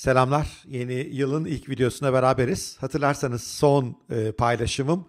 [0.00, 0.62] Selamlar.
[0.68, 2.76] Yeni yılın ilk videosuna beraberiz.
[2.80, 5.06] Hatırlarsanız son e, paylaşımım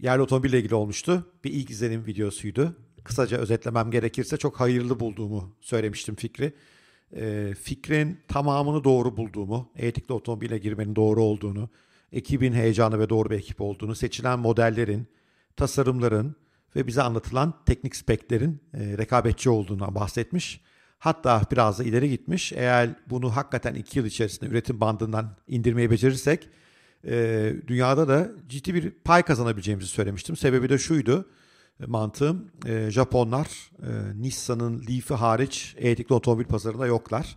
[0.00, 1.26] yerli otomobille ilgili olmuştu.
[1.44, 2.76] Bir ilk izlenim videosuydu.
[3.04, 6.52] Kısaca özetlemem gerekirse çok hayırlı bulduğumu söylemiştim fikri.
[7.16, 11.68] E, fikrin tamamını doğru bulduğumu, etikli otomobile girmenin doğru olduğunu,
[12.12, 15.06] ekibin heyecanı ve doğru bir ekip olduğunu, seçilen modellerin,
[15.56, 16.36] tasarımların
[16.76, 20.60] ve bize anlatılan teknik speklerin e, rekabetçi olduğundan bahsetmiş.
[21.02, 22.52] Hatta biraz da ileri gitmiş.
[22.52, 26.48] Eğer bunu hakikaten 2 yıl içerisinde üretim bandından indirmeyi becerirsek
[27.04, 30.36] e, dünyada da ciddi bir pay kazanabileceğimizi söylemiştim.
[30.36, 31.28] Sebebi de şuydu
[31.80, 32.50] e, mantığım.
[32.66, 37.36] E, Japonlar e, Nissan'ın Leaf'i hariç elektrikli otomobil pazarında yoklar.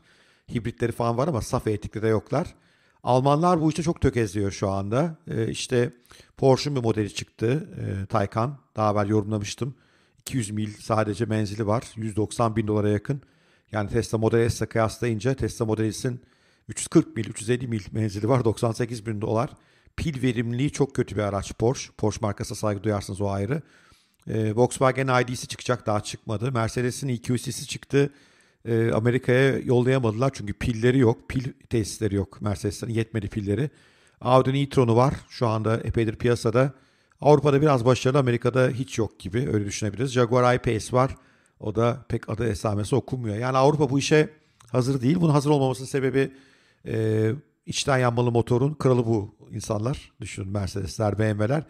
[0.54, 2.55] Hibritleri falan var ama saf elektrikli de yoklar.
[3.04, 5.18] Almanlar bu işte çok tökezliyor şu anda.
[5.27, 5.93] E, işte
[6.38, 7.70] Porsche'un bir modeli çıktı.
[7.82, 8.57] E, Taycan.
[8.76, 9.76] Daha evvel yorumlamıştım.
[10.20, 11.84] 200 mil sadece menzili var.
[11.95, 13.21] 190 bin dolara yakın.
[13.72, 16.22] Yani Tesla Model S'le kıyaslayınca Tesla Model S'in
[16.68, 18.46] 340 mil, 350 mil menzili var.
[18.46, 19.49] 98 bin dolar.
[19.98, 21.94] Pil verimliliği çok kötü bir araç Porsche.
[21.98, 23.62] Porsche markasına saygı duyarsınız o ayrı.
[24.30, 26.52] Ee, Volkswagen ID'si çıkacak daha çıkmadı.
[26.52, 28.13] Mercedes'in EQC'si çıktı.
[28.66, 31.29] Ee, Amerika'ya yollayamadılar çünkü pilleri yok.
[31.29, 33.70] Pil tesisleri yok Mercedes'in yetmedi pilleri.
[34.22, 35.13] Audi'nin e-tron'u var.
[35.29, 36.74] Şu anda epeydir piyasada.
[37.22, 40.12] Avrupa'da biraz başarılı Amerika'da hiç yok gibi öyle düşünebiliriz.
[40.12, 41.16] Jaguar I-Pace var.
[41.66, 43.35] O da pek adı esamesi okunmuyor.
[43.35, 44.30] Yani Avrupa bu işe
[44.71, 45.21] hazır değil.
[45.21, 46.32] Bunun hazır olmamasının sebebi
[46.88, 47.32] e,
[47.66, 50.12] içten yanmalı motorun kralı bu insanlar.
[50.22, 51.63] Düşünün Mercedesler, BMW'ler.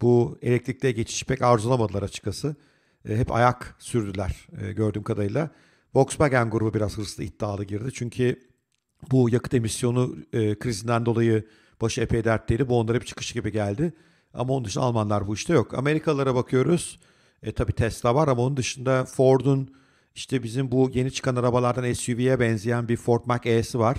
[0.00, 2.56] Bu elektrikliye geçişi pek arzulamadılar açıkçası.
[3.08, 5.50] E, hep ayak sürdüler e, gördüğüm kadarıyla.
[5.94, 7.90] Volkswagen grubu biraz hırslı iddialı girdi.
[7.94, 8.40] Çünkü
[9.10, 11.46] bu yakıt emisyonu e, krizinden dolayı
[11.80, 12.68] başı epey dertliydi.
[12.68, 13.92] Bu onlara bir çıkış gibi geldi.
[14.34, 15.74] Ama onun dışında Almanlar bu işte yok.
[15.74, 16.98] Amerikalılara bakıyoruz.
[17.46, 19.74] E tabi Tesla var ama onun dışında Ford'un
[20.14, 23.96] işte bizim bu yeni çıkan arabalardan SUV'ye benzeyen bir Ford Mach-E'si var.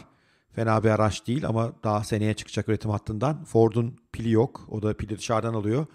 [0.52, 3.44] Fena bir araç değil ama daha seneye çıkacak üretim hattından.
[3.44, 4.67] Ford'un pili yok.
[4.71, 5.86] O da pili dışarıdan alıyor.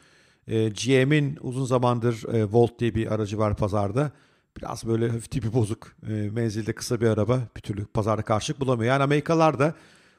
[0.47, 4.13] E, GM'in uzun zamandır e, Volt diye bir aracı var pazarda.
[4.57, 5.93] Biraz böyle hafif tipi bozuk.
[6.09, 7.41] E, menzilde kısa bir araba.
[7.57, 8.93] Bir türlü pazarda karşılık bulamıyor.
[8.93, 9.75] Yani Amerikalılar da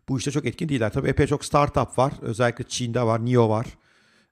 [0.09, 0.93] bu işte çok etkin değiller.
[0.93, 2.13] Tabii epey çok startup var.
[2.21, 3.25] Özellikle Çin'de var.
[3.25, 3.67] NIO var.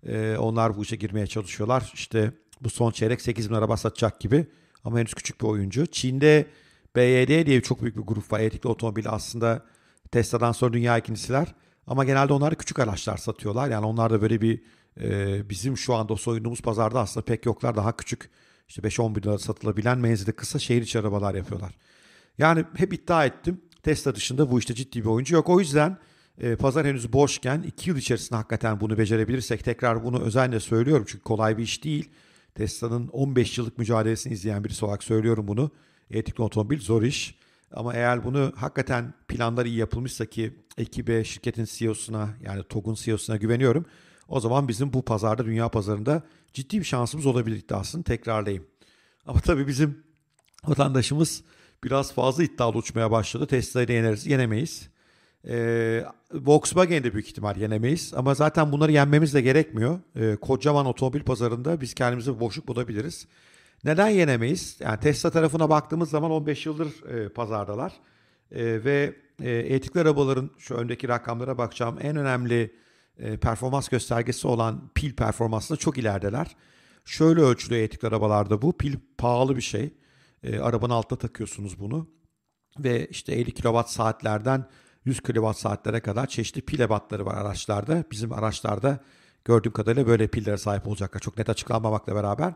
[0.08, 1.92] E, onlar bu işe girmeye çalışıyorlar.
[1.94, 2.32] İşte
[2.62, 4.48] bu son çeyrek 8 bin araba satacak gibi.
[4.84, 5.86] Ama henüz küçük bir oyuncu.
[5.86, 6.48] Çin'de
[6.96, 8.40] BYD diye çok büyük bir grup var.
[8.40, 9.66] Elektrikli otomobil aslında
[10.12, 11.56] Tesla'dan sonra dünya ikincisiler.
[11.88, 13.70] Ama genelde onlar küçük araçlar satıyorlar.
[13.70, 14.62] Yani onlar da böyle bir
[15.02, 17.76] e, bizim şu anda soyunduğumuz pazarda aslında pek yoklar.
[17.76, 18.30] Daha küçük
[18.68, 21.78] işte 5-10 bin lira satılabilen menzili kısa şehir içi arabalar yapıyorlar.
[22.38, 23.62] Yani hep iddia ettim.
[23.84, 25.50] Tesla dışında bu işte ciddi bir oyuncu yok.
[25.50, 25.98] O yüzden
[26.38, 31.06] e, pazar henüz boşken 2 yıl içerisinde hakikaten bunu becerebilirsek tekrar bunu özenle söylüyorum.
[31.08, 32.10] Çünkü kolay bir iş değil.
[32.56, 35.72] Tesla'nın 15 yıllık mücadelesini izleyen birisi olarak söylüyorum bunu.
[36.12, 37.36] Elektrikli otomobil zor iş.
[37.74, 43.86] Ama eğer bunu hakikaten planlar iyi yapılmışsa ki ekibe, şirketin CEO'suna yani TOG'un CEO'suna güveniyorum.
[44.28, 46.24] O zaman bizim bu pazarda, dünya pazarında
[46.54, 48.68] ciddi bir şansımız olabilir iddiasını tekrarlayayım.
[49.26, 50.04] Ama tabii bizim
[50.66, 51.44] vatandaşımız
[51.84, 53.48] biraz fazla iddialı uçmaya başladı.
[53.48, 54.90] Tesla'yı yeneriz, yenemeyiz.
[55.48, 58.14] Ee, Volkswagen'i de büyük ihtimal yenemeyiz.
[58.16, 60.00] Ama zaten bunları yenmemiz de gerekmiyor.
[60.16, 63.28] Ee, kocaman otomobil pazarında biz kendimize boşluk bulabiliriz.
[63.84, 64.78] Neden yenemeyiz?
[64.80, 67.94] Yani Tesla tarafına baktığımız zaman 15 yıldır e, pazardalar.
[68.52, 72.76] E, ve e, elektrikli arabaların şu öndeki rakamlara bakacağım en önemli
[73.18, 76.56] e, performans göstergesi olan pil performansında çok ilerideler.
[77.06, 78.78] Şöyle ölçülüyor elektrikli arabalarda bu.
[78.78, 79.94] Pil pahalı bir şey.
[80.44, 82.08] E, arabanın altına takıyorsunuz bunu.
[82.80, 84.66] Ve işte 50 kWh saatlerden
[85.06, 88.04] 100 kWh saatlere kadar çeşitli pil ebatları var araçlarda.
[88.12, 89.00] Bizim araçlarda
[89.46, 91.20] gördüğüm kadarıyla böyle pillere sahip olacaklar.
[91.20, 92.54] Çok net açıklanmamakla beraber.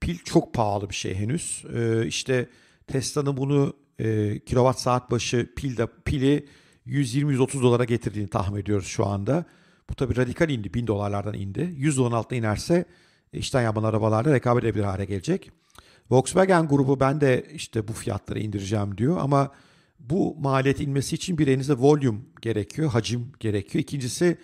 [0.00, 1.64] Pil çok pahalı bir şey henüz.
[1.74, 2.48] Ee, işte
[2.86, 6.46] Tesla'nın bunu e, kilowatt saat başı pilde pili
[6.86, 9.44] 120-130 dolara getirdiğini tahmin ediyoruz şu anda.
[9.90, 10.74] Bu tabi radikal indi.
[10.74, 11.74] 1000 dolarlardan indi.
[11.76, 12.84] 100 doların altına inerse
[13.32, 15.50] içten yapan arabalarla rekabet edebilir hale gelecek.
[16.10, 19.50] Volkswagen grubu ben de işte bu fiyatları indireceğim diyor ama
[19.98, 23.82] bu maliyet inmesi için bir elinizde volume gerekiyor, hacim gerekiyor.
[23.82, 24.38] İkincisi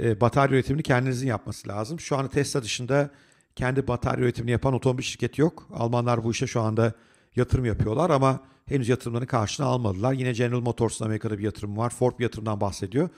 [0.00, 2.00] e, batarya üretimini kendinizin yapması lazım.
[2.00, 3.10] Şu anda Tesla dışında
[3.56, 5.68] kendi batarya üretimini yapan otomobil şirketi yok.
[5.72, 6.92] Almanlar bu işe şu anda
[7.36, 10.12] yatırım yapıyorlar ama henüz yatırımlarını karşına almadılar.
[10.12, 11.90] Yine General Motors'un Amerika'da bir yatırım var.
[11.90, 13.08] Ford bir yatırımdan bahsediyor.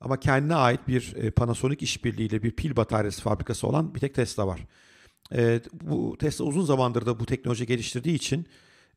[0.00, 4.46] Ama kendine ait bir e, Panasonic işbirliğiyle bir pil bataryası fabrikası olan bir tek Tesla
[4.46, 4.60] var.
[5.34, 8.46] E, bu Tesla uzun zamandır da bu teknoloji geliştirdiği için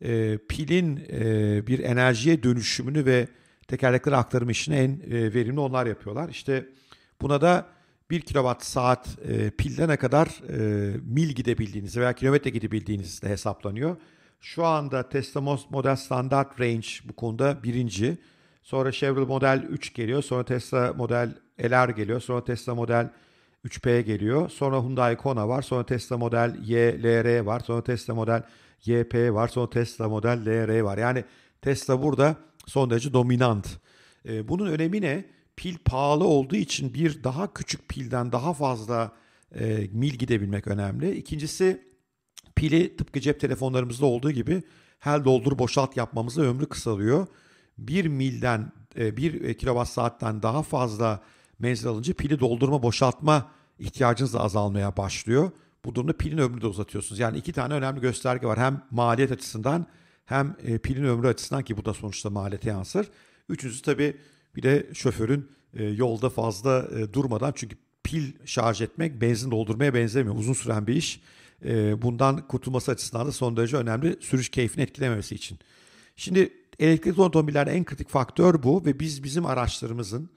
[0.01, 3.27] e, pilin e, bir enerjiye dönüşümünü ve
[3.67, 6.29] tekerlekleri aktarım işini en e, verimli onlar yapıyorlar.
[6.29, 6.65] İşte
[7.21, 7.67] buna da
[8.09, 10.57] 1 kilowatt saat e, pilde ne kadar e,
[11.03, 13.97] mil gidebildiğiniz veya kilometre gidebildiğiniz de hesaplanıyor.
[14.41, 18.17] Şu anda Tesla Model Standard Range bu konuda birinci.
[18.63, 20.23] Sonra Chevrolet Model 3 geliyor.
[20.23, 22.21] Sonra Tesla Model LR geliyor.
[22.21, 23.09] Sonra Tesla Model
[23.65, 24.49] 3P geliyor.
[24.49, 25.61] Sonra Hyundai Kona var.
[25.61, 27.59] Sonra Tesla Model Y, LR var.
[27.59, 28.43] Sonra Tesla Model
[28.85, 29.47] YP var.
[29.47, 30.97] Sonra Tesla Model LR var.
[30.97, 31.23] Yani
[31.61, 32.35] Tesla burada
[32.65, 33.67] son derece dominant.
[34.25, 35.25] Ee, bunun önemi ne?
[35.55, 39.11] Pil pahalı olduğu için bir daha küçük pilden daha fazla
[39.55, 41.15] e, mil gidebilmek önemli.
[41.15, 41.83] İkincisi
[42.55, 44.63] pili tıpkı cep telefonlarımızda olduğu gibi
[44.99, 47.27] hel doldur boşalt yapmamızda ömrü kısalıyor.
[47.77, 51.21] Bir milden e, bir kilowatt saatten daha fazla
[51.59, 55.51] menzil alınca pili doldurma boşaltma ihtiyacınız da azalmaya başlıyor.
[55.85, 57.19] Bu durumda pilin ömrünü de uzatıyorsunuz.
[57.19, 58.59] Yani iki tane önemli gösterge var.
[58.59, 59.87] Hem maliyet açısından
[60.25, 63.09] hem e, pilin ömrü açısından ki bu da sonuçta maliyete yansır.
[63.49, 64.17] Üçüncüsü tabii
[64.55, 70.35] bir de şoförün e, yolda fazla e, durmadan çünkü pil şarj etmek benzin doldurmaya benzemiyor.
[70.35, 71.21] Uzun süren bir iş.
[72.01, 74.17] Bundan kurtulması açısından da son derece önemli.
[74.21, 75.59] Sürüş keyfini etkilememesi için.
[76.15, 80.29] Şimdi elektrikli otomobillerde en kritik faktör bu ve biz bizim araçlarımızın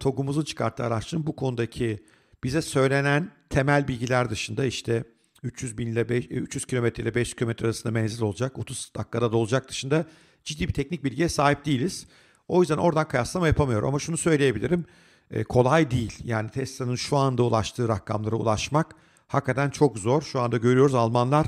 [0.00, 2.04] TOG'umuzun çıkarttığı araçların bu konudaki
[2.44, 5.04] bize söylenen temel bilgiler dışında işte
[5.42, 9.68] 300 bin ile 5, 300 kilometre ile 500 kilometre arasında menzil olacak, 30 dakikada dolacak
[9.68, 10.06] dışında
[10.44, 12.06] ciddi bir teknik bilgiye sahip değiliz.
[12.48, 14.84] O yüzden oradan kıyaslama yapamıyorum ama şunu söyleyebilirim.
[15.30, 16.18] E, kolay değil.
[16.24, 18.94] Yani Tesla'nın şu anda ulaştığı rakamlara ulaşmak
[19.26, 20.22] hakikaten çok zor.
[20.22, 21.46] Şu anda görüyoruz Almanlar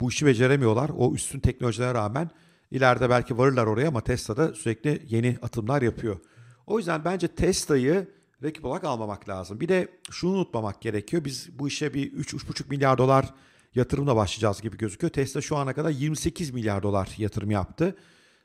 [0.00, 0.90] bu işi beceremiyorlar.
[0.96, 2.30] O üstün teknolojilere rağmen
[2.70, 6.20] ileride belki varırlar oraya ama Tesla da sürekli yeni atımlar yapıyor.
[6.66, 8.08] O yüzden bence Tesla'yı
[8.42, 9.60] rakip olarak almamak lazım.
[9.60, 11.24] Bir de şunu unutmamak gerekiyor.
[11.24, 13.34] Biz bu işe bir 3-3,5 milyar dolar
[13.74, 15.12] yatırımla başlayacağız gibi gözüküyor.
[15.12, 17.96] Tesla şu ana kadar 28 milyar dolar yatırım yaptı.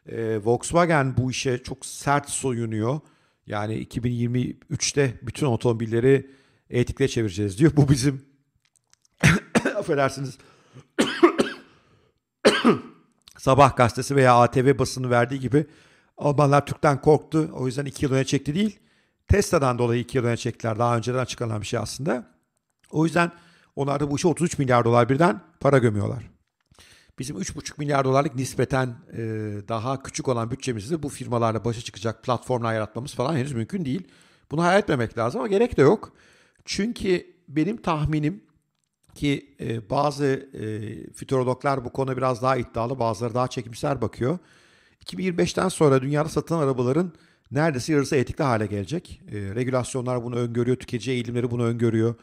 [0.05, 2.99] Ee, Volkswagen bu işe çok sert soyunuyor.
[3.47, 6.31] Yani 2023'te bütün otomobilleri
[6.69, 7.71] etikle çevireceğiz diyor.
[7.75, 8.25] Bu bizim
[9.77, 10.38] affedersiniz
[13.38, 15.65] Sabah gazetesi veya ATV basını verdiği gibi
[16.17, 17.50] Almanlar Türk'ten korktu.
[17.53, 18.79] O yüzden iki yıl öne çekti değil.
[19.27, 20.79] Tesla'dan dolayı iki yıl öne çektiler.
[20.79, 22.27] Daha önceden açıklanan bir şey aslında.
[22.91, 23.31] O yüzden
[23.75, 26.24] onlar da bu işe 33 milyar dolar birden para gömüyorlar.
[27.19, 29.18] Bizim 3,5 milyar dolarlık nispeten e,
[29.68, 34.07] daha küçük olan bütçemizde bu firmalarla başa çıkacak platformlar yaratmamız falan henüz mümkün değil.
[34.51, 36.13] Bunu hayal etmemek lazım ama gerek de yok.
[36.65, 38.44] Çünkü benim tahminim
[39.15, 40.63] ki e, bazı e,
[41.13, 44.39] fütürologlar bu konu biraz daha iddialı, bazıları daha çekimser bakıyor.
[45.06, 47.12] 2025'ten sonra dünyada satılan arabaların
[47.51, 49.21] neredeyse yarısı etikli hale gelecek.
[49.31, 52.15] E, regülasyonlar bunu öngörüyor, tüketici eğilimleri bunu öngörüyor.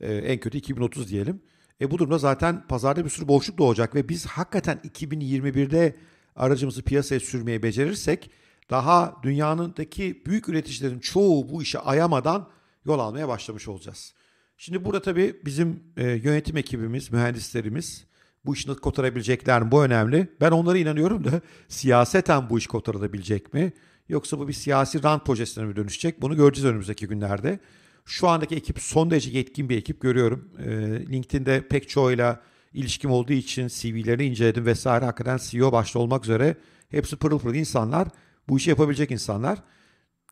[0.00, 1.42] E, en kötü 2030 diyelim.
[1.80, 5.96] E bu durumda zaten pazarda bir sürü boşluk doğacak ve biz hakikaten 2021'de
[6.36, 8.30] aracımızı piyasaya sürmeye becerirsek
[8.70, 12.48] daha dünyanındaki büyük üreticilerin çoğu bu işe ayamadan
[12.84, 14.14] yol almaya başlamış olacağız.
[14.56, 18.04] Şimdi burada tabii bizim e, yönetim ekibimiz, mühendislerimiz
[18.44, 19.70] bu işi kotarabilecekler mi?
[19.70, 20.28] Bu önemli.
[20.40, 23.72] Ben onlara inanıyorum da siyaseten bu iş kotarılabilecek mi?
[24.08, 26.22] Yoksa bu bir siyasi rant projesine mi dönüşecek?
[26.22, 27.58] Bunu göreceğiz önümüzdeki günlerde.
[28.04, 30.48] Şu andaki ekip son derece yetkin bir ekip görüyorum.
[30.58, 30.70] E,
[31.12, 32.40] LinkedIn'de pek çoğuyla
[32.72, 35.04] ilişkim olduğu için CV'lerini inceledim vesaire.
[35.04, 36.56] Hakikaten CEO başta olmak üzere
[36.88, 38.08] hepsi pırıl pırıl insanlar.
[38.48, 39.58] Bu işi yapabilecek insanlar.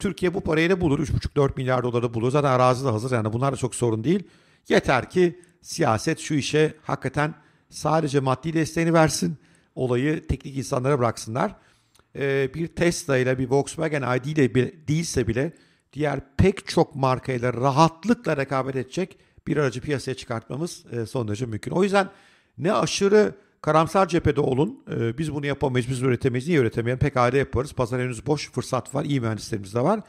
[0.00, 0.98] Türkiye bu parayı ne bulur?
[0.98, 2.30] 3,5-4 milyar doları bulur.
[2.30, 3.10] Zaten arazi de hazır.
[3.12, 4.22] Yani bunlar da çok sorun değil.
[4.68, 7.34] Yeter ki siyaset şu işe hakikaten
[7.68, 9.38] sadece maddi desteğini versin.
[9.74, 11.56] Olayı teknik insanlara bıraksınlar.
[12.16, 14.54] Ee, bir Tesla ile bir Volkswagen ID ile
[14.88, 15.52] değilse bile
[15.92, 21.70] diğer pek çok markayla rahatlıkla rekabet edecek bir aracı piyasaya çıkartmamız e, son derece mümkün.
[21.70, 22.08] O yüzden
[22.58, 24.84] ne aşırı karamsar cephede olun.
[24.90, 26.48] E, biz bunu yapamayız, biz üretemeyiz.
[26.48, 26.98] Niye üretemeyelim?
[26.98, 27.72] Pekala yaparız.
[27.72, 29.04] Pazar henüz boş, fırsat var.
[29.04, 30.00] İyi mühendislerimiz de var.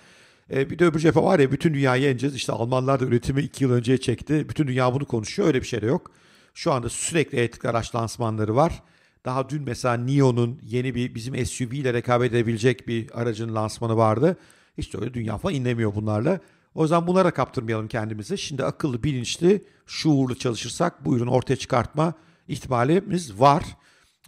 [0.54, 2.36] E, bir de öbür cephe var ya bütün dünyayı yeneceğiz.
[2.36, 4.50] İşte Almanlar da üretimi iki yıl önceye çekti.
[4.50, 5.48] Bütün dünya bunu konuşuyor.
[5.48, 6.12] Öyle bir şey de yok.
[6.54, 8.84] Şu anda sürekli elektrikli araç lansmanları var.
[9.26, 14.38] Daha dün mesela NIO'nun yeni bir bizim SUV ile rekabet edebilecek bir aracın lansmanı vardı.
[14.78, 16.40] De öyle dünya falan inlemiyor bunlarla.
[16.76, 18.38] O yüzden bunlara kaptırmayalım kendimizi.
[18.38, 22.14] Şimdi akıllı, bilinçli, şuurlu çalışırsak bu ürünü ortaya çıkartma
[22.48, 23.64] ihtimalimiz var.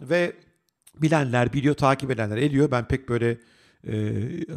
[0.00, 0.32] Ve
[1.02, 2.70] bilenler biliyor, takip edenler ediyor.
[2.70, 3.38] Ben pek böyle
[3.88, 4.12] e,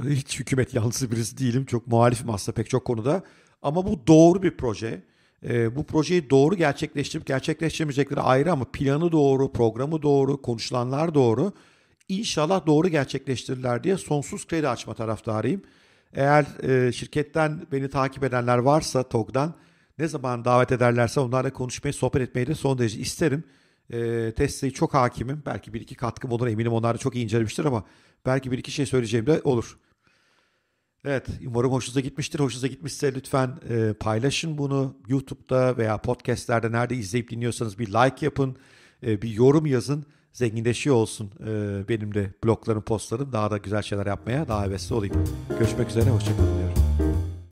[0.10, 1.66] hiç hükümet yanlısı birisi değilim.
[1.66, 3.24] Çok muhalifim aslında pek çok konuda.
[3.62, 5.04] Ama bu doğru bir proje.
[5.44, 11.52] E, bu projeyi doğru gerçekleştirip gerçekleştiremeyecekleri ayrı ama planı doğru, programı doğru, konuşulanlar doğru.
[12.10, 15.62] İnşallah doğru gerçekleştirirler diye sonsuz kredi açma taraftarıyım.
[16.14, 19.56] Eğer e, şirketten beni takip edenler varsa TOG'dan
[20.00, 23.44] ne zaman davet ederlerse onlarla konuşmayı, sohbet etmeyi de son derece isterim.
[23.94, 25.44] E, Tesla'yı çok hakimim.
[25.46, 27.84] Belki bir iki katkım olur eminim onlar da çok iyi incelemiştir ama
[28.26, 29.78] belki bir iki şey söyleyeceğim de olur.
[31.08, 32.40] Evet umarım hoşunuza gitmiştir.
[32.40, 38.58] Hoşunuza gitmişse lütfen e, paylaşın bunu YouTube'da veya podcastlerde nerede izleyip dinliyorsanız bir like yapın,
[39.04, 40.06] e, bir yorum yazın.
[40.34, 43.32] zenginleşiyor olsun e, benim de bloglarım, postlarım.
[43.32, 45.24] Daha da güzel şeyler yapmaya daha hevesli olayım.
[45.60, 46.87] Görüşmek üzere, hoşçakalın diyorum.